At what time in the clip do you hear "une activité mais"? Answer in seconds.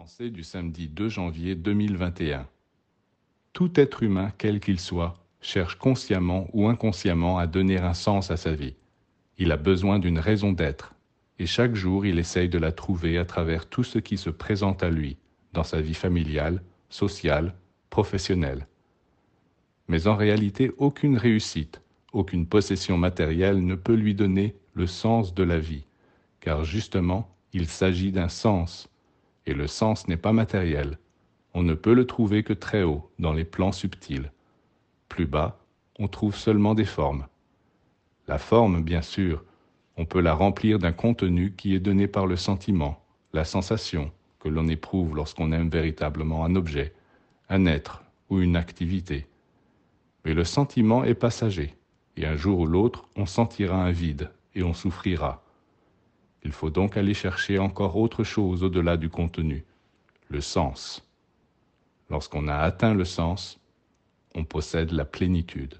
48.40-50.34